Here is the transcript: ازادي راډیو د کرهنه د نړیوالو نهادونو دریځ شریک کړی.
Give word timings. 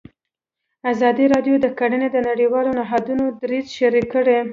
ازادي 0.91 1.25
راډیو 1.33 1.55
د 1.61 1.65
کرهنه 1.77 2.07
د 2.11 2.17
نړیوالو 2.29 2.71
نهادونو 2.79 3.25
دریځ 3.41 3.65
شریک 3.77 4.05
کړی. 4.13 4.37